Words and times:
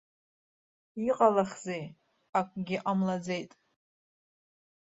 Иҟалахзеи, 1.09 1.85
акгьы 2.39 2.77
ҟамлаӡеит. 2.83 3.51